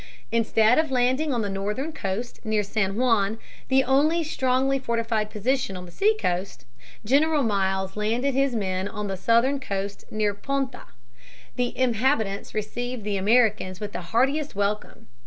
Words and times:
Instead 0.31 0.79
of 0.79 0.89
landing 0.89 1.31
on 1.31 1.43
the 1.43 1.47
northern 1.49 1.93
coast 1.93 2.39
near 2.43 2.63
San 2.63 2.95
Juan, 2.95 3.37
the 3.67 3.83
only 3.83 4.23
strongly 4.23 4.79
fortified 4.79 5.29
position 5.29 5.77
on 5.77 5.85
the 5.85 5.91
seacoast, 5.91 6.65
General 7.05 7.43
Miles 7.43 7.95
landed 7.95 8.33
his 8.33 8.55
men 8.55 8.87
on 8.87 9.07
the 9.07 9.15
southern 9.15 9.59
coast 9.59 10.03
near 10.09 10.33
Ponce 10.33 10.71
(Pon 10.71 10.85
tha). 10.85 10.91
The 11.55 11.77
inhabitants 11.77 12.55
received 12.55 13.03
the 13.03 13.17
Americans 13.17 13.79
with 13.79 13.91
the 13.93 14.01
heartiest 14.09 14.55
welcome. 14.55 15.05